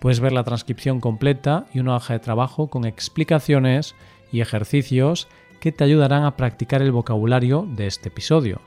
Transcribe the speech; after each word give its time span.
Puedes 0.00 0.20
ver 0.20 0.32
la 0.32 0.44
transcripción 0.44 0.98
completa 0.98 1.66
y 1.74 1.78
una 1.78 1.94
hoja 1.94 2.14
de 2.14 2.20
trabajo 2.20 2.68
con 2.68 2.86
explicaciones 2.86 3.94
y 4.32 4.40
ejercicios 4.40 5.28
que 5.60 5.72
te 5.72 5.84
ayudarán 5.84 6.24
a 6.24 6.36
practicar 6.36 6.80
el 6.80 6.90
vocabulario 6.90 7.68
de 7.76 7.86
este 7.86 8.08
episodio. 8.08 8.62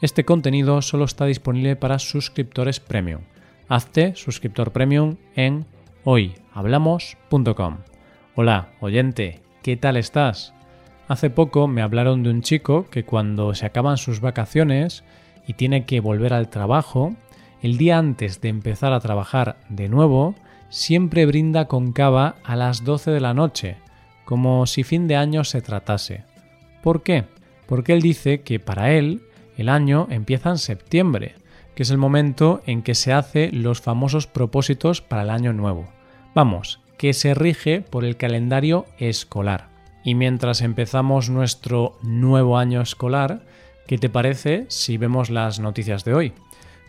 Este 0.00 0.24
contenido 0.24 0.80
solo 0.82 1.04
está 1.04 1.24
disponible 1.24 1.74
para 1.74 1.98
suscriptores 1.98 2.78
premium. 2.78 3.22
Hazte 3.68 4.14
suscriptor 4.14 4.70
premium 4.70 5.16
en 5.34 5.66
hoyhablamos.com. 6.04 7.78
Hola, 8.36 8.68
oyente, 8.78 9.40
¿qué 9.62 9.76
tal 9.76 9.96
estás? 9.96 10.54
Hace 11.08 11.30
poco 11.30 11.66
me 11.66 11.82
hablaron 11.82 12.22
de 12.22 12.30
un 12.30 12.42
chico 12.42 12.86
que 12.90 13.04
cuando 13.04 13.54
se 13.54 13.66
acaban 13.66 13.96
sus 13.96 14.20
vacaciones 14.20 15.02
y 15.48 15.54
tiene 15.54 15.84
que 15.84 15.98
volver 15.98 16.32
al 16.32 16.48
trabajo, 16.48 17.16
el 17.60 17.76
día 17.76 17.98
antes 17.98 18.40
de 18.40 18.50
empezar 18.50 18.92
a 18.92 19.00
trabajar 19.00 19.56
de 19.68 19.88
nuevo, 19.88 20.36
siempre 20.68 21.26
brinda 21.26 21.66
con 21.66 21.92
cava 21.92 22.36
a 22.44 22.56
las 22.56 22.84
12 22.84 23.10
de 23.10 23.20
la 23.20 23.34
noche, 23.34 23.76
como 24.24 24.66
si 24.66 24.82
fin 24.82 25.08
de 25.08 25.16
año 25.16 25.44
se 25.44 25.62
tratase. 25.62 26.24
¿Por 26.82 27.02
qué? 27.02 27.24
Porque 27.66 27.92
él 27.92 28.02
dice 28.02 28.42
que 28.42 28.58
para 28.60 28.92
él 28.92 29.22
el 29.56 29.68
año 29.68 30.06
empieza 30.10 30.50
en 30.50 30.58
septiembre, 30.58 31.34
que 31.74 31.82
es 31.82 31.90
el 31.90 31.98
momento 31.98 32.62
en 32.66 32.82
que 32.82 32.94
se 32.94 33.12
hace 33.12 33.50
los 33.52 33.80
famosos 33.80 34.26
propósitos 34.26 35.02
para 35.02 35.22
el 35.22 35.30
año 35.30 35.52
nuevo. 35.52 35.88
Vamos, 36.34 36.80
que 36.98 37.12
se 37.12 37.34
rige 37.34 37.82
por 37.82 38.04
el 38.04 38.16
calendario 38.16 38.86
escolar. 38.98 39.68
Y 40.04 40.14
mientras 40.14 40.60
empezamos 40.60 41.30
nuestro 41.30 41.98
nuevo 42.02 42.58
año 42.58 42.80
escolar, 42.80 43.44
¿qué 43.86 43.98
te 43.98 44.08
parece 44.08 44.66
si 44.68 44.96
vemos 44.96 45.30
las 45.30 45.58
noticias 45.58 46.04
de 46.04 46.14
hoy? 46.14 46.32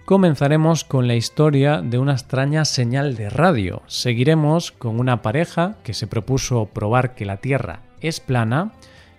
Comenzaremos 0.07 0.85
con 0.85 1.05
la 1.05 1.15
historia 1.15 1.81
de 1.81 1.99
una 1.99 2.13
extraña 2.13 2.63
señal 2.63 3.17
de 3.17 3.29
radio. 3.29 3.81
Seguiremos 3.87 4.71
con 4.71 5.01
una 5.01 5.21
pareja 5.21 5.75
que 5.83 5.93
se 5.93 6.07
propuso 6.07 6.67
probar 6.67 7.13
que 7.13 7.25
la 7.25 7.35
Tierra 7.37 7.81
es 7.99 8.21
plana 8.21 8.71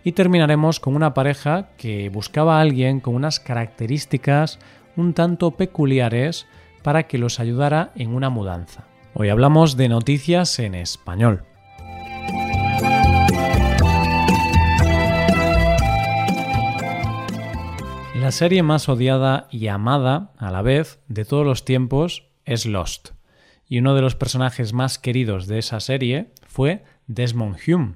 y 0.02 0.12
terminaremos 0.12 0.80
con 0.80 0.96
una 0.96 1.12
pareja 1.12 1.68
que 1.76 2.08
buscaba 2.08 2.56
a 2.56 2.62
alguien 2.62 3.00
con 3.00 3.14
unas 3.14 3.38
características 3.38 4.60
un 4.96 5.12
tanto 5.12 5.50
peculiares 5.50 6.46
para 6.82 7.02
que 7.02 7.18
los 7.18 7.38
ayudara 7.38 7.92
en 7.94 8.14
una 8.14 8.30
mudanza. 8.30 8.84
Hoy 9.12 9.28
hablamos 9.28 9.76
de 9.76 9.90
noticias 9.90 10.58
en 10.58 10.74
español. 10.74 11.44
La 18.28 18.32
serie 18.32 18.62
más 18.62 18.90
odiada 18.90 19.48
y 19.50 19.68
amada 19.68 20.32
a 20.36 20.50
la 20.50 20.60
vez 20.60 21.00
de 21.08 21.24
todos 21.24 21.46
los 21.46 21.64
tiempos 21.64 22.28
es 22.44 22.66
Lost. 22.66 23.12
Y 23.66 23.78
uno 23.78 23.94
de 23.94 24.02
los 24.02 24.16
personajes 24.16 24.74
más 24.74 24.98
queridos 24.98 25.46
de 25.46 25.58
esa 25.58 25.80
serie 25.80 26.30
fue 26.46 26.84
Desmond 27.06 27.56
Hume, 27.66 27.94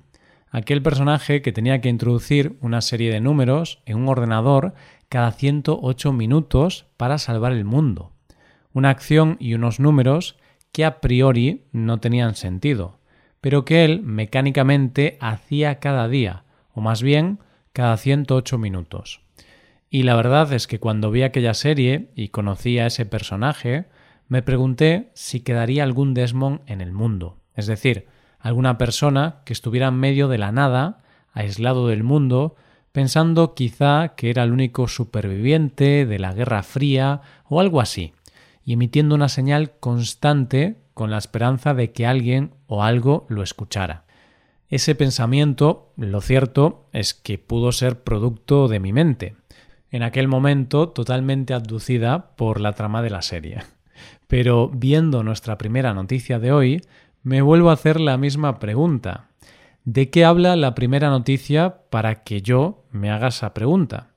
aquel 0.50 0.80
personaje 0.80 1.42
que 1.42 1.52
tenía 1.52 1.82
que 1.82 1.90
introducir 1.90 2.56
una 2.62 2.80
serie 2.80 3.12
de 3.12 3.20
números 3.20 3.82
en 3.84 3.98
un 3.98 4.08
ordenador 4.08 4.72
cada 5.10 5.32
108 5.32 6.14
minutos 6.14 6.86
para 6.96 7.18
salvar 7.18 7.52
el 7.52 7.66
mundo. 7.66 8.12
Una 8.72 8.88
acción 8.88 9.36
y 9.38 9.52
unos 9.52 9.80
números 9.80 10.38
que 10.72 10.86
a 10.86 11.02
priori 11.02 11.66
no 11.72 12.00
tenían 12.00 12.36
sentido, 12.36 13.00
pero 13.42 13.66
que 13.66 13.84
él 13.84 14.00
mecánicamente 14.02 15.18
hacía 15.20 15.78
cada 15.78 16.08
día, 16.08 16.44
o 16.72 16.80
más 16.80 17.02
bien 17.02 17.38
cada 17.74 17.98
108 17.98 18.56
minutos. 18.56 19.20
Y 19.94 20.04
la 20.04 20.16
verdad 20.16 20.50
es 20.54 20.66
que 20.66 20.80
cuando 20.80 21.10
vi 21.10 21.22
aquella 21.22 21.52
serie 21.52 22.08
y 22.16 22.28
conocí 22.28 22.78
a 22.78 22.86
ese 22.86 23.04
personaje, 23.04 23.84
me 24.26 24.40
pregunté 24.40 25.10
si 25.12 25.40
quedaría 25.40 25.82
algún 25.82 26.14
Desmond 26.14 26.62
en 26.64 26.80
el 26.80 26.92
mundo, 26.92 27.36
es 27.54 27.66
decir, 27.66 28.06
alguna 28.38 28.78
persona 28.78 29.42
que 29.44 29.52
estuviera 29.52 29.88
en 29.88 29.96
medio 29.96 30.28
de 30.28 30.38
la 30.38 30.50
nada, 30.50 31.02
aislado 31.34 31.88
del 31.88 32.04
mundo, 32.04 32.56
pensando 32.92 33.52
quizá 33.52 34.14
que 34.16 34.30
era 34.30 34.44
el 34.44 34.52
único 34.52 34.88
superviviente 34.88 36.06
de 36.06 36.18
la 36.18 36.32
Guerra 36.32 36.62
Fría 36.62 37.20
o 37.50 37.60
algo 37.60 37.78
así, 37.78 38.14
y 38.64 38.72
emitiendo 38.72 39.14
una 39.14 39.28
señal 39.28 39.72
constante 39.78 40.78
con 40.94 41.10
la 41.10 41.18
esperanza 41.18 41.74
de 41.74 41.92
que 41.92 42.06
alguien 42.06 42.54
o 42.66 42.82
algo 42.82 43.26
lo 43.28 43.42
escuchara. 43.42 44.06
Ese 44.70 44.94
pensamiento, 44.94 45.92
lo 45.98 46.22
cierto, 46.22 46.88
es 46.94 47.12
que 47.12 47.36
pudo 47.36 47.72
ser 47.72 48.02
producto 48.04 48.68
de 48.68 48.80
mi 48.80 48.94
mente, 48.94 49.36
en 49.92 50.02
aquel 50.02 50.26
momento 50.26 50.88
totalmente 50.88 51.54
abducida 51.54 52.34
por 52.34 52.60
la 52.60 52.72
trama 52.72 53.02
de 53.02 53.10
la 53.10 53.22
serie. 53.22 53.62
Pero 54.26 54.68
viendo 54.68 55.22
nuestra 55.22 55.58
primera 55.58 55.94
noticia 55.94 56.38
de 56.38 56.50
hoy, 56.50 56.82
me 57.22 57.42
vuelvo 57.42 57.70
a 57.70 57.74
hacer 57.74 58.00
la 58.00 58.16
misma 58.16 58.58
pregunta. 58.58 59.28
¿De 59.84 60.10
qué 60.10 60.24
habla 60.24 60.56
la 60.56 60.74
primera 60.74 61.10
noticia 61.10 61.82
para 61.90 62.24
que 62.24 62.40
yo 62.40 62.84
me 62.90 63.10
haga 63.10 63.28
esa 63.28 63.52
pregunta? 63.52 64.08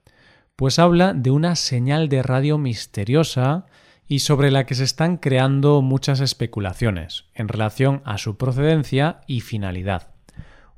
Pues 0.55 0.79
habla 0.79 1.13
de 1.13 1.31
una 1.31 1.55
señal 1.55 2.07
de 2.07 2.23
radio 2.23 2.57
misteriosa 2.57 3.65
y 4.07 4.19
sobre 4.19 4.51
la 4.51 4.65
que 4.65 4.75
se 4.75 4.85
están 4.85 5.17
creando 5.17 5.81
muchas 5.81 6.21
especulaciones 6.21 7.25
en 7.33 7.47
relación 7.49 8.01
a 8.05 8.17
su 8.17 8.37
procedencia 8.37 9.21
y 9.27 9.41
finalidad. 9.41 10.09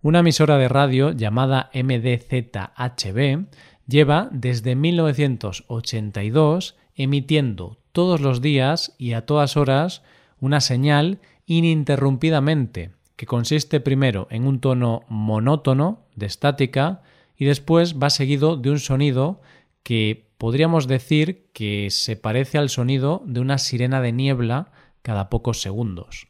Una 0.02 0.20
emisora 0.20 0.58
de 0.58 0.70
radio 0.70 1.12
llamada 1.12 1.70
MDZHB 1.74 3.46
lleva 3.88 4.30
desde 4.32 4.76
1982 4.76 6.76
emitiendo 6.96 7.78
todos 7.92 8.22
los 8.22 8.42
días 8.42 8.94
y 8.98 9.14
a 9.14 9.26
todas 9.26 9.58
horas 9.58 10.04
una 10.40 10.62
señal 10.62 11.20
ininterrumpidamente, 11.46 12.92
que 13.16 13.26
consiste 13.26 13.80
primero 13.80 14.28
en 14.30 14.46
un 14.46 14.60
tono 14.60 15.04
monótono 15.08 16.04
de 16.16 16.28
estática 16.28 17.02
y 17.38 17.46
después 17.46 17.98
va 17.98 18.10
seguido 18.10 18.58
de 18.58 18.72
un 18.72 18.80
sonido 18.80 19.42
que 19.84 20.28
podríamos 20.38 20.88
decir 20.88 21.48
que 21.54 21.90
se 21.90 22.16
parece 22.16 22.58
al 22.58 22.70
sonido 22.70 23.24
de 23.26 23.40
una 23.40 23.58
sirena 23.58 24.02
de 24.02 24.12
niebla 24.12 24.72
cada 25.02 25.30
pocos 25.30 25.62
segundos. 25.62 26.28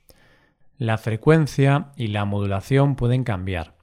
La 0.78 0.98
frecuencia 0.98 1.92
y 1.96 2.08
la 2.08 2.26
modulación 2.26 2.96
pueden 2.96 3.24
cambiar, 3.24 3.77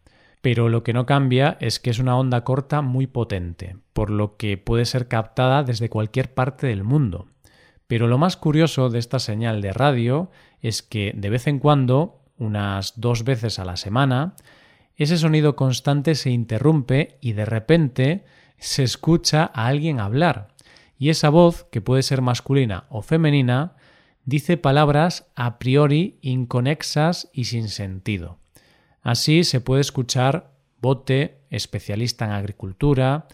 pero 0.44 0.68
lo 0.68 0.82
que 0.84 0.92
no 0.92 1.06
cambia 1.06 1.56
es 1.58 1.80
que 1.80 1.88
es 1.88 1.98
una 1.98 2.18
onda 2.18 2.44
corta 2.44 2.82
muy 2.82 3.06
potente, 3.06 3.78
por 3.94 4.10
lo 4.10 4.36
que 4.36 4.58
puede 4.58 4.84
ser 4.84 5.08
captada 5.08 5.62
desde 5.62 5.88
cualquier 5.88 6.34
parte 6.34 6.66
del 6.66 6.84
mundo. 6.84 7.28
Pero 7.86 8.08
lo 8.08 8.18
más 8.18 8.36
curioso 8.36 8.90
de 8.90 8.98
esta 8.98 9.20
señal 9.20 9.62
de 9.62 9.72
radio 9.72 10.30
es 10.60 10.82
que 10.82 11.14
de 11.16 11.30
vez 11.30 11.46
en 11.46 11.60
cuando, 11.60 12.20
unas 12.36 13.00
dos 13.00 13.24
veces 13.24 13.58
a 13.58 13.64
la 13.64 13.78
semana, 13.78 14.34
ese 14.96 15.16
sonido 15.16 15.56
constante 15.56 16.14
se 16.14 16.28
interrumpe 16.28 17.16
y 17.22 17.32
de 17.32 17.46
repente 17.46 18.26
se 18.58 18.82
escucha 18.82 19.50
a 19.54 19.66
alguien 19.66 19.98
hablar. 19.98 20.48
Y 20.98 21.08
esa 21.08 21.30
voz, 21.30 21.64
que 21.72 21.80
puede 21.80 22.02
ser 22.02 22.20
masculina 22.20 22.84
o 22.90 23.00
femenina, 23.00 23.76
dice 24.26 24.58
palabras 24.58 25.26
a 25.36 25.58
priori 25.58 26.18
inconexas 26.20 27.30
y 27.32 27.44
sin 27.44 27.70
sentido. 27.70 28.43
Así 29.04 29.44
se 29.44 29.60
puede 29.60 29.82
escuchar 29.82 30.54
Bote, 30.80 31.42
especialista 31.50 32.24
en 32.24 32.32
agricultura, 32.32 33.28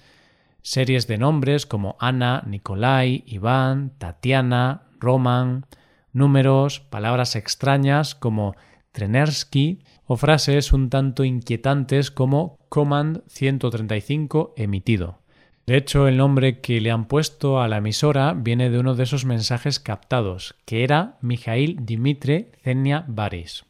series 0.62 1.06
de 1.06 1.17
nombres 1.17 1.65
como 1.65 1.97
Ana, 2.00 2.43
Nikolai, 2.47 3.23
Iván, 3.27 3.93
Tatiana, 3.97 4.83
Roman, 4.99 5.67
números, 6.12 6.81
palabras 6.81 7.37
extrañas 7.37 8.17
como 8.17 8.56
Trenersky 8.91 9.85
o 10.06 10.17
frases 10.17 10.73
un 10.73 10.91
tanto 10.91 11.23
inquietantes 11.23 12.11
como 12.11 12.59
Command 12.69 13.23
135 13.29 14.55
emitido. 14.56 15.21
De 15.67 15.77
hecho, 15.77 16.09
el 16.09 16.17
nombre 16.17 16.61
que 16.61 16.81
le 16.81 16.91
han 16.91 17.06
puesto 17.06 17.61
a 17.61 17.69
la 17.69 17.77
emisora 17.77 18.35
viene 18.35 18.71
de 18.71 18.81
uno 18.81 18.97
de 18.97 19.05
esos 19.05 19.25
mensajes 19.25 19.79
captados, 19.79 20.56
que 20.65 20.83
era 20.83 21.17
Mijail 21.21 21.77
Dmitri 21.87 22.50
Zenia 22.65 23.05
Baris. 23.06 23.70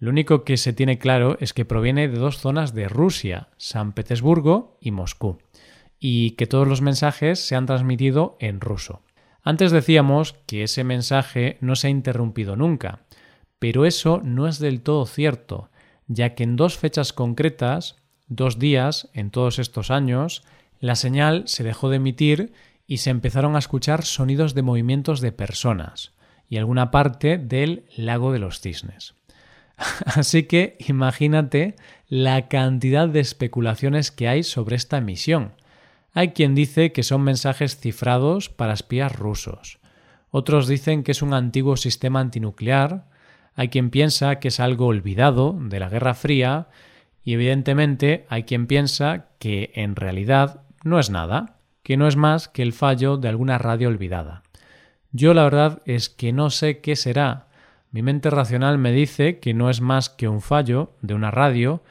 Lo 0.00 0.08
único 0.08 0.44
que 0.44 0.56
se 0.56 0.72
tiene 0.72 0.98
claro 0.98 1.36
es 1.40 1.52
que 1.52 1.66
proviene 1.66 2.08
de 2.08 2.18
dos 2.18 2.38
zonas 2.38 2.72
de 2.72 2.88
Rusia, 2.88 3.48
San 3.58 3.92
Petersburgo 3.92 4.78
y 4.80 4.92
Moscú, 4.92 5.38
y 5.98 6.30
que 6.32 6.46
todos 6.46 6.66
los 6.66 6.80
mensajes 6.80 7.38
se 7.38 7.54
han 7.54 7.66
transmitido 7.66 8.38
en 8.40 8.62
ruso. 8.62 9.02
Antes 9.42 9.72
decíamos 9.72 10.36
que 10.46 10.62
ese 10.62 10.84
mensaje 10.84 11.58
no 11.60 11.76
se 11.76 11.88
ha 11.88 11.90
interrumpido 11.90 12.56
nunca, 12.56 13.00
pero 13.58 13.84
eso 13.84 14.22
no 14.24 14.48
es 14.48 14.58
del 14.58 14.80
todo 14.80 15.04
cierto, 15.04 15.68
ya 16.08 16.34
que 16.34 16.44
en 16.44 16.56
dos 16.56 16.78
fechas 16.78 17.12
concretas, 17.12 17.96
dos 18.26 18.58
días 18.58 19.10
en 19.12 19.30
todos 19.30 19.58
estos 19.58 19.90
años, 19.90 20.44
la 20.80 20.94
señal 20.94 21.42
se 21.46 21.62
dejó 21.62 21.90
de 21.90 21.96
emitir 21.96 22.54
y 22.86 22.98
se 22.98 23.10
empezaron 23.10 23.54
a 23.54 23.58
escuchar 23.58 24.06
sonidos 24.06 24.54
de 24.54 24.62
movimientos 24.62 25.20
de 25.20 25.32
personas 25.32 26.12
y 26.48 26.56
alguna 26.56 26.90
parte 26.90 27.36
del 27.36 27.84
lago 27.96 28.32
de 28.32 28.38
los 28.38 28.60
cisnes. 28.60 29.19
Así 30.04 30.44
que 30.44 30.76
imagínate 30.80 31.76
la 32.08 32.48
cantidad 32.48 33.08
de 33.08 33.20
especulaciones 33.20 34.10
que 34.10 34.28
hay 34.28 34.42
sobre 34.42 34.76
esta 34.76 34.98
emisión. 34.98 35.52
Hay 36.12 36.30
quien 36.30 36.54
dice 36.54 36.92
que 36.92 37.02
son 37.02 37.22
mensajes 37.22 37.78
cifrados 37.78 38.48
para 38.48 38.74
espías 38.74 39.14
rusos. 39.14 39.78
Otros 40.30 40.66
dicen 40.68 41.02
que 41.02 41.12
es 41.12 41.22
un 41.22 41.34
antiguo 41.34 41.76
sistema 41.76 42.20
antinuclear. 42.20 43.06
Hay 43.54 43.68
quien 43.68 43.90
piensa 43.90 44.36
que 44.36 44.48
es 44.48 44.60
algo 44.60 44.86
olvidado 44.86 45.56
de 45.60 45.80
la 45.80 45.88
Guerra 45.88 46.14
Fría. 46.14 46.68
Y 47.24 47.34
evidentemente 47.34 48.26
hay 48.28 48.44
quien 48.44 48.66
piensa 48.66 49.26
que 49.38 49.72
en 49.74 49.96
realidad 49.96 50.62
no 50.82 50.98
es 50.98 51.10
nada, 51.10 51.58
que 51.82 51.96
no 51.96 52.08
es 52.08 52.16
más 52.16 52.48
que 52.48 52.62
el 52.62 52.72
fallo 52.72 53.16
de 53.16 53.28
alguna 53.28 53.58
radio 53.58 53.88
olvidada. 53.88 54.42
Yo 55.12 55.34
la 55.34 55.44
verdad 55.44 55.82
es 55.84 56.08
que 56.08 56.32
no 56.32 56.50
sé 56.50 56.80
qué 56.80 56.96
será. 56.96 57.48
Mi 57.90 58.02
mente 58.02 58.30
racional 58.30 58.78
me 58.78 58.92
dice 58.92 59.40
que 59.40 59.52
no 59.52 59.68
es 59.68 59.80
más 59.80 60.08
que 60.08 60.28
un 60.28 60.40
fallo 60.40 60.92
de 61.02 61.14
una 61.14 61.30
radio, 61.30 61.82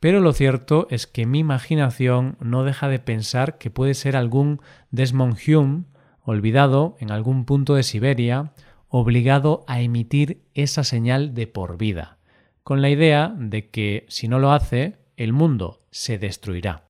pero 0.00 0.20
lo 0.20 0.32
cierto 0.32 0.86
es 0.90 1.06
que 1.06 1.26
mi 1.26 1.38
imaginación 1.38 2.36
no 2.40 2.64
deja 2.64 2.88
de 2.88 2.98
pensar 2.98 3.56
que 3.56 3.70
puede 3.70 3.94
ser 3.94 4.16
algún 4.16 4.60
Desmond 4.90 5.38
Hume 5.46 5.84
olvidado 6.24 6.96
en 6.98 7.10
algún 7.10 7.44
punto 7.44 7.74
de 7.74 7.82
Siberia, 7.82 8.52
obligado 8.88 9.64
a 9.66 9.80
emitir 9.80 10.42
esa 10.54 10.82
señal 10.82 11.34
de 11.34 11.46
por 11.46 11.78
vida, 11.78 12.18
con 12.62 12.82
la 12.82 12.90
idea 12.90 13.34
de 13.36 13.70
que 13.70 14.06
si 14.08 14.26
no 14.26 14.38
lo 14.38 14.52
hace, 14.52 14.98
el 15.16 15.32
mundo 15.32 15.84
se 15.90 16.18
destruirá. 16.18 16.84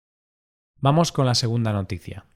Vamos 0.80 1.12
con 1.12 1.26
la 1.26 1.34
segunda 1.34 1.72
noticia. 1.72 2.26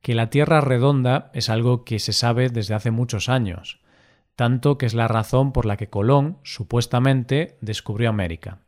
Que 0.00 0.14
la 0.14 0.30
Tierra 0.30 0.60
redonda 0.60 1.30
es 1.32 1.48
algo 1.48 1.84
que 1.84 1.98
se 1.98 2.12
sabe 2.12 2.50
desde 2.50 2.74
hace 2.74 2.90
muchos 2.90 3.28
años, 3.28 3.80
tanto 4.36 4.78
que 4.78 4.86
es 4.86 4.94
la 4.94 5.08
razón 5.08 5.52
por 5.52 5.66
la 5.66 5.76
que 5.76 5.88
Colón 5.88 6.38
supuestamente 6.42 7.56
descubrió 7.60 8.08
América. 8.08 8.58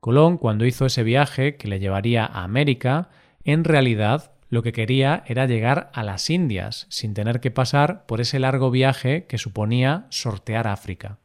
Colón, 0.00 0.38
cuando 0.38 0.66
hizo 0.66 0.86
ese 0.86 1.02
viaje 1.02 1.56
que 1.56 1.68
le 1.68 1.80
llevaría 1.80 2.24
a 2.26 2.44
América, 2.44 3.08
en 3.44 3.64
realidad 3.64 4.32
lo 4.48 4.62
que 4.62 4.72
quería 4.72 5.24
era 5.26 5.46
llegar 5.46 5.90
a 5.94 6.02
las 6.02 6.28
Indias, 6.30 6.86
sin 6.90 7.14
tener 7.14 7.40
que 7.40 7.50
pasar 7.50 8.06
por 8.06 8.20
ese 8.20 8.38
largo 8.38 8.70
viaje 8.70 9.26
que 9.26 9.38
suponía 9.38 10.06
sortear 10.10 10.68
África. 10.68 11.18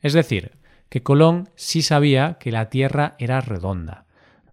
Es 0.00 0.14
decir, 0.14 0.52
que 0.88 1.02
Colón 1.02 1.50
sí 1.54 1.82
sabía 1.82 2.38
que 2.40 2.52
la 2.52 2.70
Tierra 2.70 3.14
era 3.18 3.40
redonda, 3.40 4.06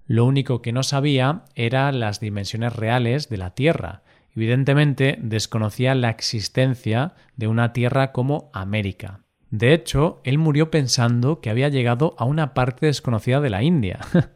lo 0.09 0.25
único 0.25 0.63
que 0.63 0.71
no 0.71 0.81
sabía 0.81 1.44
eran 1.53 2.00
las 2.00 2.19
dimensiones 2.19 2.75
reales 2.75 3.30
de 3.30 3.38
la 3.38 3.51
Tierra. 3.51 4.01
Evidentemente 4.39 5.19
desconocía 5.21 5.94
la 5.95 6.09
existencia 6.09 7.13
de 7.36 7.47
una 7.47 7.74
Tierra 7.74 8.13
como 8.13 8.50
América. 8.53 9.19
De 9.50 9.74
hecho, 9.74 10.21
él 10.24 10.38
murió 10.38 10.71
pensando 10.71 11.41
que 11.41 11.50
había 11.50 11.68
llegado 11.68 12.15
a 12.18 12.24
una 12.24 12.53
parte 12.53 12.86
desconocida 12.86 13.41
de 13.41 13.50
la 13.50 13.63
India. 13.63 14.00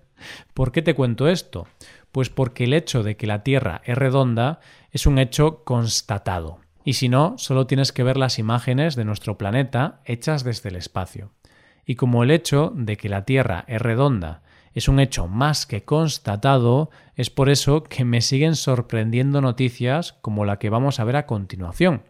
¿Por 0.54 0.74
qué 0.74 0.82
te 0.82 0.94
cuento 0.94 1.30
esto? 1.30 1.68
Pues 2.12 2.30
porque 2.30 2.66
el 2.66 2.74
hecho 2.74 3.02
de 3.02 3.16
que 3.16 3.28
la 3.28 3.44
Tierra 3.44 3.82
es 3.86 3.98
redonda 3.98 4.60
es 4.92 5.06
un 5.06 5.20
hecho 5.20 5.64
constatado. 5.64 6.60
Y 6.84 6.96
si 6.96 7.08
no, 7.08 7.36
solo 7.38 7.66
tienes 7.66 7.94
que 7.94 8.04
ver 8.04 8.18
las 8.18 8.40
imágenes 8.40 8.98
de 8.98 9.06
nuestro 9.06 9.38
planeta 9.38 10.02
hechas 10.04 10.44
desde 10.44 10.68
el 10.68 10.76
espacio. 10.76 11.32
Y 11.86 11.96
como 11.96 12.24
el 12.24 12.32
hecho 12.32 12.74
de 12.76 12.98
que 12.98 13.08
la 13.08 13.24
Tierra 13.24 13.64
es 13.70 13.82
redonda 13.82 14.42
es 14.74 14.88
un 14.88 15.00
hecho 15.00 15.28
más 15.28 15.66
que 15.66 15.84
constatado, 15.84 16.90
es 17.16 17.30
por 17.30 17.50
eso 17.50 17.84
que 17.84 18.06
me 18.06 18.22
siguen 18.22 18.56
sorprendiendo 18.56 19.42
noticias 19.42 20.14
como 20.22 20.46
la 20.46 20.58
que 20.58 20.70
vamos 20.70 21.00
a 21.00 21.04
ver 21.04 21.16
a 21.16 21.25
continuación. 21.25 22.04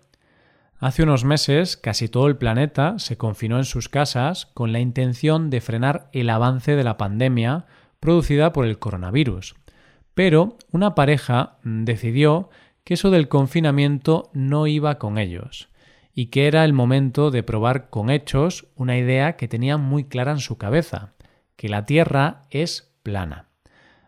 Hace 0.79 1.03
unos 1.03 1.23
meses 1.23 1.77
casi 1.77 2.09
todo 2.09 2.27
el 2.27 2.37
planeta 2.37 2.99
se 2.99 3.17
confinó 3.17 3.57
en 3.57 3.65
sus 3.65 3.89
casas 3.89 4.47
con 4.47 4.71
la 4.71 4.79
intención 4.79 5.49
de 5.49 5.61
frenar 5.61 6.09
el 6.11 6.29
avance 6.29 6.75
de 6.75 6.83
la 6.83 6.97
pandemia 6.97 7.65
producida 7.99 8.51
por 8.51 8.65
el 8.65 8.79
coronavirus. 8.79 9.55
Pero 10.13 10.57
una 10.71 10.93
pareja 10.93 11.57
decidió 11.63 12.49
que 12.83 12.95
eso 12.95 13.11
del 13.11 13.29
confinamiento 13.29 14.29
no 14.33 14.67
iba 14.67 14.99
con 14.99 15.17
ellos 15.17 15.69
y 16.13 16.27
que 16.27 16.47
era 16.47 16.65
el 16.65 16.73
momento 16.73 17.31
de 17.31 17.43
probar 17.43 17.89
con 17.89 18.09
hechos 18.09 18.67
una 18.75 18.97
idea 18.97 19.35
que 19.35 19.47
tenían 19.47 19.81
muy 19.81 20.03
clara 20.03 20.33
en 20.33 20.39
su 20.39 20.57
cabeza 20.57 21.13
que 21.55 21.69
la 21.69 21.85
Tierra 21.85 22.43
es 22.49 22.91
plana. 23.03 23.47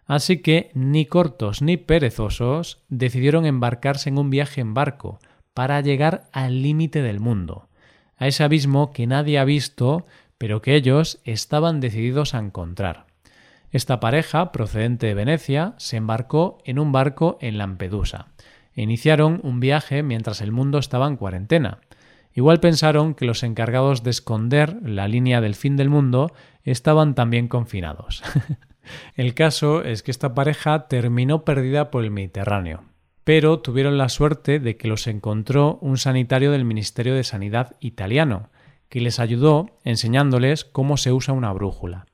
Así 0.06 0.42
que 0.42 0.72
ni 0.74 1.06
cortos 1.06 1.62
ni 1.62 1.78
perezosos 1.78 2.84
decidieron 2.90 3.46
embarcarse 3.46 4.10
en 4.10 4.18
un 4.18 4.30
viaje 4.30 4.62
en 4.62 4.74
barco 4.74 5.20
para 5.54 5.82
llegar 5.82 6.26
al 6.32 6.62
límite 6.62 7.02
del 7.02 7.20
mundo, 7.20 7.70
a 8.18 8.28
ese 8.28 8.44
abismo 8.44 8.92
que 8.92 9.08
nadie 9.08 9.40
ha 9.40 9.46
visto, 9.46 10.06
pero 10.38 10.62
que 10.62 10.76
ellos 10.76 11.20
estaban 11.24 11.80
decididos 11.80 12.36
a 12.36 12.40
encontrar. 12.40 13.08
Esta 13.72 14.00
pareja, 14.00 14.52
procedente 14.52 15.08
de 15.08 15.14
Venecia, 15.16 15.74
se 15.78 15.98
embarcó 15.98 16.60
en 16.66 16.80
un 16.80 16.92
barco 16.92 17.38
en 17.42 17.58
Lampedusa 17.58 18.28
e 18.74 18.84
iniciaron 18.84 19.40
un 19.44 19.60
viaje 19.60 20.04
mientras 20.04 20.42
el 20.42 20.52
mundo 20.52 20.78
estaba 20.78 21.08
en 21.08 21.18
cuarentena. 21.18 21.80
Igual 22.36 22.60
pensaron 22.60 23.16
que 23.16 23.26
los 23.26 23.44
encargados 23.44 24.04
de 24.04 24.10
esconder 24.10 24.78
la 24.84 25.08
línea 25.08 25.40
del 25.40 25.56
fin 25.56 25.78
del 25.78 25.90
mundo 25.90 26.34
estaban 26.64 27.16
también 27.16 27.48
confinados. 27.48 28.22
el 29.16 29.34
caso 29.34 29.82
es 29.84 30.04
que 30.04 30.12
esta 30.12 30.36
pareja 30.36 30.90
terminó 30.90 31.46
perdida 31.46 31.90
por 31.90 32.04
el 32.04 32.12
Mediterráneo, 32.12 32.84
pero 33.24 33.60
tuvieron 33.60 33.98
la 33.98 34.10
suerte 34.10 34.60
de 34.60 34.76
que 34.76 34.90
los 34.90 35.08
encontró 35.08 35.80
un 35.82 35.98
sanitario 35.98 36.52
del 36.52 36.66
Ministerio 36.66 37.16
de 37.16 37.24
Sanidad 37.24 37.78
italiano, 37.80 38.50
que 38.90 39.00
les 39.00 39.22
ayudó 39.22 39.78
enseñándoles 39.86 40.66
cómo 40.66 40.98
se 40.98 41.14
usa 41.14 41.34
una 41.34 41.54
brújula. 41.54 42.06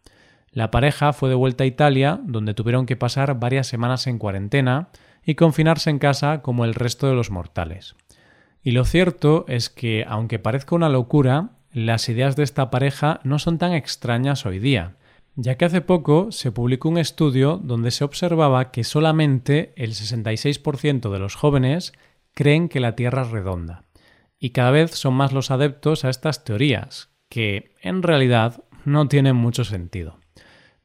La 0.51 0.69
pareja 0.69 1.13
fue 1.13 1.29
de 1.29 1.35
vuelta 1.35 1.63
a 1.63 1.67
Italia, 1.67 2.19
donde 2.23 2.53
tuvieron 2.53 2.85
que 2.85 2.95
pasar 2.95 3.39
varias 3.39 3.65
semanas 3.65 4.05
en 4.05 4.19
cuarentena 4.19 4.89
y 5.25 5.33
confinarse 5.33 5.89
en 5.89 5.97
casa 5.97 6.43
como 6.43 6.63
el 6.63 6.75
resto 6.75 7.07
de 7.07 7.15
los 7.15 7.31
mortales. 7.31 7.95
Y 8.63 8.71
lo 8.71 8.85
cierto 8.85 9.45
es 9.47 9.69
que, 9.69 10.05
aunque 10.07 10.39
parezca 10.39 10.75
una 10.75 10.89
locura, 10.89 11.51
las 11.73 12.09
ideas 12.09 12.35
de 12.35 12.43
esta 12.43 12.69
pareja 12.69 13.19
no 13.23 13.39
son 13.39 13.57
tan 13.57 13.73
extrañas 13.73 14.45
hoy 14.45 14.59
día, 14.59 14.97
ya 15.35 15.55
que 15.55 15.65
hace 15.65 15.81
poco 15.81 16.31
se 16.31 16.51
publicó 16.51 16.89
un 16.89 16.97
estudio 16.97 17.57
donde 17.57 17.91
se 17.91 18.03
observaba 18.03 18.71
que 18.71 18.83
solamente 18.83 19.73
el 19.77 19.91
66% 19.91 21.11
de 21.11 21.19
los 21.19 21.35
jóvenes 21.35 21.93
creen 22.33 22.69
que 22.69 22.79
la 22.79 22.95
Tierra 22.95 23.23
es 23.23 23.31
redonda. 23.31 23.83
Y 24.37 24.51
cada 24.51 24.71
vez 24.71 24.91
son 24.91 25.13
más 25.13 25.31
los 25.31 25.51
adeptos 25.51 26.03
a 26.03 26.09
estas 26.09 26.43
teorías, 26.43 27.09
que 27.29 27.75
en 27.81 28.03
realidad 28.03 28.63
no 28.85 29.07
tienen 29.07 29.35
mucho 29.35 29.63
sentido. 29.63 30.19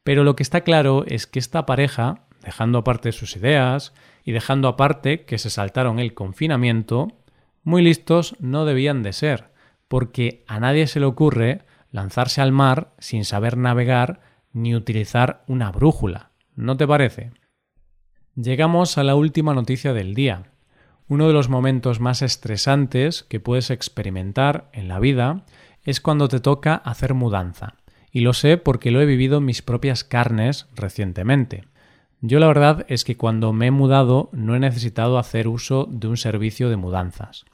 Pero 0.03 0.23
lo 0.23 0.35
que 0.35 0.43
está 0.43 0.61
claro 0.61 1.03
es 1.05 1.27
que 1.27 1.39
esta 1.39 1.65
pareja, 1.65 2.27
dejando 2.41 2.79
aparte 2.79 3.11
sus 3.11 3.35
ideas 3.35 3.93
y 4.23 4.31
dejando 4.31 4.67
aparte 4.67 5.25
que 5.25 5.37
se 5.37 5.49
saltaron 5.49 5.99
el 5.99 6.13
confinamiento, 6.13 7.09
muy 7.67 7.81
listos 7.81 8.37
no 8.39 8.63
debían 8.63 9.03
de 9.03 9.11
ser, 9.11 9.51
porque 9.89 10.45
a 10.47 10.57
nadie 10.57 10.87
se 10.87 11.01
le 11.01 11.05
ocurre 11.05 11.65
lanzarse 11.91 12.39
al 12.39 12.53
mar 12.53 12.93
sin 12.97 13.25
saber 13.25 13.57
navegar 13.57 14.21
ni 14.53 14.73
utilizar 14.73 15.43
una 15.47 15.69
brújula. 15.69 16.31
¿No 16.55 16.77
te 16.77 16.87
parece? 16.87 17.31
Llegamos 18.35 18.97
a 18.97 19.03
la 19.03 19.15
última 19.15 19.53
noticia 19.53 19.91
del 19.91 20.15
día. 20.15 20.43
Uno 21.09 21.27
de 21.27 21.33
los 21.33 21.49
momentos 21.49 21.99
más 21.99 22.21
estresantes 22.21 23.23
que 23.23 23.41
puedes 23.41 23.69
experimentar 23.69 24.69
en 24.71 24.87
la 24.87 24.99
vida 24.99 25.43
es 25.83 25.99
cuando 25.99 26.29
te 26.29 26.39
toca 26.39 26.73
hacer 26.73 27.15
mudanza. 27.15 27.75
Y 28.13 28.21
lo 28.21 28.31
sé 28.31 28.55
porque 28.55 28.91
lo 28.91 29.01
he 29.01 29.05
vivido 29.05 29.39
en 29.39 29.45
mis 29.45 29.61
propias 29.61 30.05
carnes 30.05 30.67
recientemente. 30.73 31.65
Yo 32.21 32.39
la 32.39 32.47
verdad 32.47 32.85
es 32.89 33.03
que 33.03 33.15
cuando 33.15 33.53
me 33.53 33.67
he 33.67 33.71
mudado 33.71 34.29
no 34.31 34.55
he 34.55 34.59
necesitado 34.59 35.19
hacer 35.19 35.47
uso 35.47 35.87
de 35.89 36.07
un 36.07 36.17
servicio 36.17 36.69
de 36.69 36.75
mudanzas, 36.75 37.45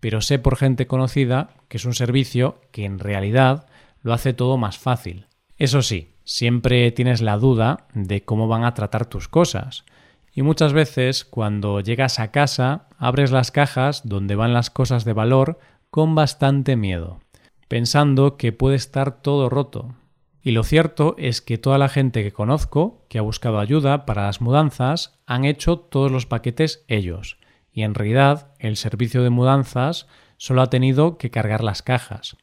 pero 0.00 0.22
sé 0.22 0.38
por 0.38 0.56
gente 0.56 0.86
conocida 0.86 1.50
que 1.68 1.76
es 1.76 1.84
un 1.84 1.94
servicio 1.94 2.60
que 2.70 2.86
en 2.86 2.98
realidad 2.98 3.66
lo 4.02 4.14
hace 4.14 4.32
todo 4.32 4.56
más 4.56 4.78
fácil. 4.78 5.26
Eso 5.58 5.82
sí, 5.82 6.14
siempre 6.24 6.90
tienes 6.92 7.20
la 7.20 7.36
duda 7.36 7.88
de 7.92 8.24
cómo 8.24 8.48
van 8.48 8.64
a 8.64 8.72
tratar 8.72 9.04
tus 9.06 9.28
cosas. 9.28 9.84
Y 10.32 10.42
muchas 10.42 10.72
veces 10.72 11.24
cuando 11.24 11.80
llegas 11.80 12.18
a 12.18 12.30
casa 12.30 12.88
abres 12.98 13.32
las 13.32 13.50
cajas 13.50 14.02
donde 14.04 14.34
van 14.34 14.54
las 14.54 14.70
cosas 14.70 15.04
de 15.04 15.12
valor 15.12 15.58
con 15.90 16.14
bastante 16.14 16.76
miedo, 16.76 17.20
pensando 17.68 18.36
que 18.36 18.52
puede 18.52 18.76
estar 18.76 19.22
todo 19.22 19.48
roto, 19.48 19.94
y 20.46 20.52
lo 20.52 20.62
cierto 20.62 21.16
es 21.18 21.42
que 21.42 21.58
toda 21.58 21.76
la 21.76 21.88
gente 21.88 22.22
que 22.22 22.30
conozco, 22.30 23.04
que 23.08 23.18
ha 23.18 23.22
buscado 23.22 23.58
ayuda 23.58 24.06
para 24.06 24.26
las 24.26 24.40
mudanzas, 24.40 25.18
han 25.26 25.44
hecho 25.44 25.76
todos 25.76 26.12
los 26.12 26.24
paquetes 26.24 26.84
ellos. 26.86 27.36
Y 27.72 27.82
en 27.82 27.96
realidad 27.96 28.52
el 28.60 28.76
servicio 28.76 29.24
de 29.24 29.30
mudanzas 29.30 30.06
solo 30.36 30.62
ha 30.62 30.70
tenido 30.70 31.18
que 31.18 31.32
cargar 31.32 31.64
las 31.64 31.82
cajas. 31.82 32.36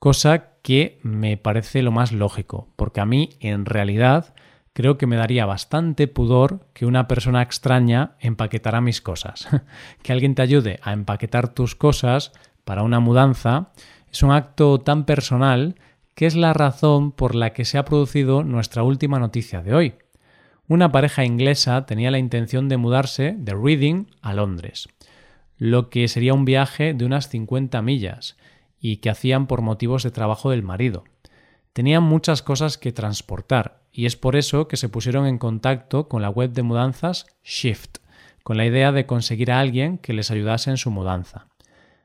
Cosa 0.00 0.54
que 0.62 0.98
me 1.04 1.36
parece 1.36 1.82
lo 1.82 1.92
más 1.92 2.10
lógico, 2.10 2.72
porque 2.74 3.00
a 3.00 3.06
mí 3.06 3.30
en 3.38 3.66
realidad 3.66 4.34
creo 4.72 4.98
que 4.98 5.06
me 5.06 5.14
daría 5.14 5.46
bastante 5.46 6.08
pudor 6.08 6.66
que 6.72 6.86
una 6.86 7.06
persona 7.06 7.40
extraña 7.40 8.16
empaquetara 8.18 8.80
mis 8.80 9.00
cosas. 9.00 9.46
que 10.02 10.12
alguien 10.12 10.34
te 10.34 10.42
ayude 10.42 10.80
a 10.82 10.92
empaquetar 10.92 11.54
tus 11.54 11.76
cosas 11.76 12.32
para 12.64 12.82
una 12.82 12.98
mudanza 12.98 13.70
es 14.10 14.24
un 14.24 14.32
acto 14.32 14.80
tan 14.80 15.04
personal 15.04 15.76
que 16.18 16.26
es 16.26 16.34
la 16.34 16.52
razón 16.52 17.12
por 17.12 17.36
la 17.36 17.52
que 17.52 17.64
se 17.64 17.78
ha 17.78 17.84
producido 17.84 18.42
nuestra 18.42 18.82
última 18.82 19.20
noticia 19.20 19.62
de 19.62 19.72
hoy. 19.72 19.94
Una 20.66 20.90
pareja 20.90 21.24
inglesa 21.24 21.86
tenía 21.86 22.10
la 22.10 22.18
intención 22.18 22.68
de 22.68 22.76
mudarse 22.76 23.36
de 23.38 23.54
Reading 23.54 24.06
a 24.20 24.34
Londres, 24.34 24.88
lo 25.58 25.90
que 25.90 26.08
sería 26.08 26.34
un 26.34 26.44
viaje 26.44 26.92
de 26.92 27.04
unas 27.04 27.28
50 27.28 27.80
millas 27.82 28.36
y 28.80 28.96
que 28.96 29.10
hacían 29.10 29.46
por 29.46 29.62
motivos 29.62 30.02
de 30.02 30.10
trabajo 30.10 30.50
del 30.50 30.64
marido. 30.64 31.04
Tenían 31.72 32.02
muchas 32.02 32.42
cosas 32.42 32.78
que 32.78 32.90
transportar 32.90 33.84
y 33.92 34.06
es 34.06 34.16
por 34.16 34.34
eso 34.34 34.66
que 34.66 34.76
se 34.76 34.88
pusieron 34.88 35.24
en 35.24 35.38
contacto 35.38 36.08
con 36.08 36.20
la 36.20 36.30
web 36.30 36.50
de 36.50 36.64
mudanzas 36.64 37.26
Shift, 37.44 37.98
con 38.42 38.56
la 38.56 38.66
idea 38.66 38.90
de 38.90 39.06
conseguir 39.06 39.52
a 39.52 39.60
alguien 39.60 39.98
que 39.98 40.14
les 40.14 40.32
ayudase 40.32 40.70
en 40.70 40.78
su 40.78 40.90
mudanza. 40.90 41.46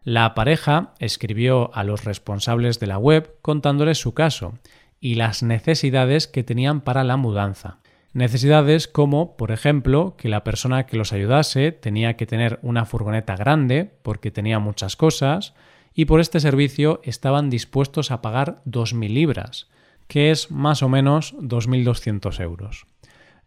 La 0.04 0.36
pareja 0.36 0.94
escribió 1.00 1.74
a 1.74 1.86
los 1.86 2.04
responsables 2.04 2.80
de 2.80 2.88
la 2.88 2.98
web 2.98 3.36
contándoles 3.42 4.00
su 4.00 4.14
caso 4.14 4.54
y 5.00 5.16
las 5.16 5.44
necesidades 5.44 6.28
que 6.28 6.44
tenían 6.44 6.82
para 6.82 7.06
la 7.06 7.16
mudanza. 7.16 7.78
Necesidades 8.12 8.88
como, 8.88 9.38
por 9.38 9.52
ejemplo, 9.52 10.16
que 10.18 10.28
la 10.28 10.44
persona 10.44 10.86
que 10.86 10.98
los 10.98 11.14
ayudase 11.14 11.72
tenía 11.72 12.16
que 12.18 12.26
tener 12.26 12.60
una 12.62 12.86
furgoneta 12.86 13.38
grande 13.38 13.92
porque 14.02 14.30
tenía 14.30 14.60
muchas 14.60 14.96
cosas, 14.96 15.54
y 15.96 16.06
por 16.06 16.20
este 16.20 16.40
servicio 16.40 17.00
estaban 17.04 17.50
dispuestos 17.50 18.12
a 18.12 18.22
pagar 18.22 18.62
2.000 18.66 19.10
libras, 19.10 19.68
que 20.08 20.32
es 20.32 20.52
más 20.52 20.84
o 20.84 20.90
menos 20.90 21.34
2.200 21.38 22.40
euros. 22.42 22.88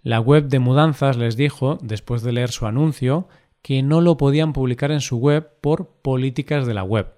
La 0.03 0.21
web 0.21 0.49
de 0.49 0.59
mudanzas 0.59 1.17
les 1.17 1.37
dijo, 1.37 1.79
después 1.83 2.23
de 2.23 2.33
leer 2.33 2.51
su 2.51 2.67
anuncio, 2.67 3.29
que 3.67 3.83
no 3.83 4.01
lo 4.01 4.17
podían 4.17 4.53
publicar 4.53 4.93
en 4.93 5.01
su 5.01 5.17
web 5.17 5.51
por 5.61 5.89
políticas 6.01 6.69
de 6.69 6.75
la 6.75 6.85
web, 6.85 7.09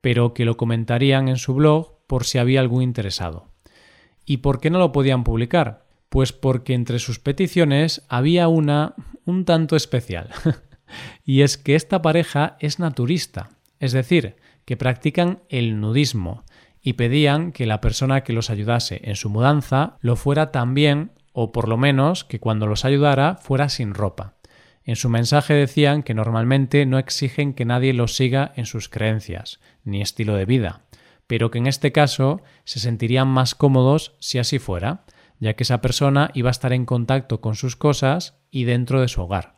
pero 0.00 0.32
que 0.32 0.44
lo 0.44 0.56
comentarían 0.56 1.26
en 1.26 1.38
su 1.38 1.54
blog 1.54 2.06
por 2.06 2.22
si 2.22 2.38
había 2.38 2.60
algún 2.60 2.84
interesado. 2.84 3.48
¿Y 4.24 4.36
por 4.36 4.60
qué 4.60 4.70
no 4.70 4.78
lo 4.78 4.92
podían 4.92 5.24
publicar? 5.24 5.84
Pues 6.08 6.32
porque 6.32 6.74
entre 6.74 7.00
sus 7.00 7.18
peticiones 7.18 8.02
había 8.08 8.46
una 8.46 8.94
un 9.24 9.44
tanto 9.44 9.74
especial. 9.74 10.30
y 11.24 11.40
es 11.40 11.58
que 11.58 11.74
esta 11.74 12.00
pareja 12.00 12.56
es 12.60 12.78
naturista, 12.78 13.48
es 13.80 13.90
decir, 13.90 14.36
que 14.64 14.76
practican 14.76 15.40
el 15.48 15.80
nudismo, 15.80 16.44
y 16.80 16.92
pedían 16.92 17.50
que 17.50 17.66
la 17.66 17.80
persona 17.80 18.22
que 18.22 18.32
los 18.32 18.50
ayudase 18.50 19.00
en 19.02 19.16
su 19.16 19.30
mudanza 19.30 19.96
lo 20.00 20.14
fuera 20.14 20.52
también, 20.52 21.10
o 21.32 21.50
por 21.50 21.66
lo 21.66 21.76
menos 21.76 22.22
que 22.22 22.38
cuando 22.38 22.68
los 22.68 22.84
ayudara 22.84 23.34
fuera 23.34 23.68
sin 23.68 23.94
ropa. 23.94 24.36
En 24.84 24.96
su 24.96 25.08
mensaje 25.08 25.54
decían 25.54 26.02
que 26.02 26.14
normalmente 26.14 26.86
no 26.86 26.98
exigen 26.98 27.54
que 27.54 27.64
nadie 27.64 27.92
los 27.92 28.16
siga 28.16 28.52
en 28.56 28.66
sus 28.66 28.88
creencias, 28.88 29.60
ni 29.84 30.02
estilo 30.02 30.34
de 30.34 30.44
vida, 30.44 30.82
pero 31.26 31.50
que 31.50 31.58
en 31.58 31.66
este 31.66 31.92
caso 31.92 32.42
se 32.64 32.80
sentirían 32.80 33.28
más 33.28 33.54
cómodos 33.54 34.16
si 34.18 34.38
así 34.38 34.58
fuera, 34.58 35.04
ya 35.38 35.54
que 35.54 35.62
esa 35.62 35.80
persona 35.80 36.30
iba 36.34 36.50
a 36.50 36.52
estar 36.52 36.72
en 36.72 36.84
contacto 36.84 37.40
con 37.40 37.54
sus 37.54 37.76
cosas 37.76 38.38
y 38.50 38.64
dentro 38.64 39.00
de 39.00 39.08
su 39.08 39.22
hogar. 39.22 39.56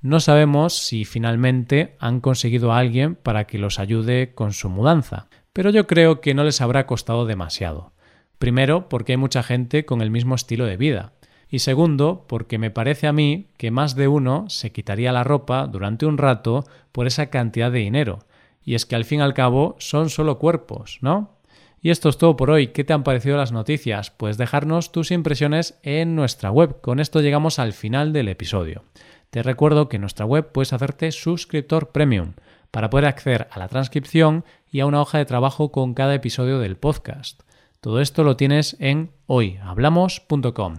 No 0.00 0.20
sabemos 0.20 0.76
si 0.76 1.06
finalmente 1.06 1.96
han 1.98 2.20
conseguido 2.20 2.72
a 2.72 2.78
alguien 2.78 3.14
para 3.14 3.46
que 3.46 3.58
los 3.58 3.78
ayude 3.78 4.34
con 4.34 4.52
su 4.52 4.68
mudanza, 4.68 5.28
pero 5.54 5.70
yo 5.70 5.86
creo 5.86 6.20
que 6.20 6.34
no 6.34 6.44
les 6.44 6.60
habrá 6.60 6.86
costado 6.86 7.24
demasiado. 7.24 7.94
Primero, 8.38 8.90
porque 8.90 9.12
hay 9.12 9.16
mucha 9.16 9.42
gente 9.42 9.86
con 9.86 10.02
el 10.02 10.10
mismo 10.10 10.34
estilo 10.34 10.66
de 10.66 10.76
vida. 10.76 11.13
Y 11.54 11.60
segundo, 11.60 12.24
porque 12.26 12.58
me 12.58 12.72
parece 12.72 13.06
a 13.06 13.12
mí 13.12 13.46
que 13.56 13.70
más 13.70 13.94
de 13.94 14.08
uno 14.08 14.46
se 14.48 14.72
quitaría 14.72 15.12
la 15.12 15.22
ropa 15.22 15.68
durante 15.68 16.04
un 16.04 16.18
rato 16.18 16.64
por 16.90 17.06
esa 17.06 17.26
cantidad 17.26 17.70
de 17.70 17.78
dinero. 17.78 18.24
Y 18.64 18.74
es 18.74 18.86
que 18.86 18.96
al 18.96 19.04
fin 19.04 19.20
y 19.20 19.22
al 19.22 19.34
cabo 19.34 19.76
son 19.78 20.10
solo 20.10 20.40
cuerpos, 20.40 20.98
¿no? 21.00 21.36
Y 21.80 21.90
esto 21.90 22.08
es 22.08 22.18
todo 22.18 22.34
por 22.34 22.50
hoy. 22.50 22.72
¿Qué 22.72 22.82
te 22.82 22.92
han 22.92 23.04
parecido 23.04 23.36
las 23.36 23.52
noticias? 23.52 24.10
Pues 24.10 24.36
dejarnos 24.36 24.90
tus 24.90 25.12
impresiones 25.12 25.78
en 25.84 26.16
nuestra 26.16 26.50
web. 26.50 26.80
Con 26.80 26.98
esto 26.98 27.20
llegamos 27.20 27.60
al 27.60 27.72
final 27.72 28.12
del 28.12 28.30
episodio. 28.30 28.82
Te 29.30 29.44
recuerdo 29.44 29.88
que 29.88 29.98
en 29.98 30.00
nuestra 30.00 30.26
web 30.26 30.50
puedes 30.50 30.72
hacerte 30.72 31.12
suscriptor 31.12 31.92
premium 31.92 32.32
para 32.72 32.90
poder 32.90 33.06
acceder 33.06 33.46
a 33.52 33.60
la 33.60 33.68
transcripción 33.68 34.44
y 34.72 34.80
a 34.80 34.86
una 34.86 35.00
hoja 35.00 35.18
de 35.18 35.24
trabajo 35.24 35.70
con 35.70 35.94
cada 35.94 36.16
episodio 36.16 36.58
del 36.58 36.76
podcast. 36.76 37.42
Todo 37.80 38.00
esto 38.00 38.24
lo 38.24 38.36
tienes 38.36 38.76
en 38.80 39.12
hoyhablamos.com. 39.28 40.78